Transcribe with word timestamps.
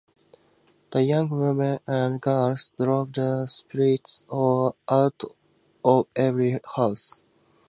The 0.89 1.03
young 1.03 1.29
women 1.29 1.79
and 1.85 2.19
girls 2.19 2.71
drove 2.75 3.13
the 3.13 3.45
spirits 3.45 4.25
out 4.33 5.23
of 5.85 6.07
every 6.15 6.59
house. 6.75 7.21